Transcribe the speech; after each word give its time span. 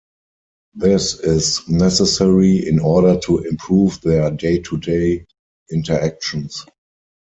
This 0.73 1.19
is 1.19 1.69
necessary 1.69 2.67
in 2.67 2.79
order 2.79 3.19
to 3.19 3.37
improve 3.43 4.01
their 4.01 4.31
day-to-day 4.31 5.27
interactions. 5.71 6.65